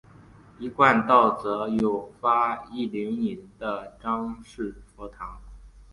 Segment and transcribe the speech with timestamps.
[0.57, 5.39] 一贯道则有发一灵隐的张氏佛堂。